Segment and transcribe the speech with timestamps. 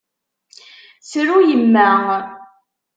[1.09, 1.89] Tru yemma.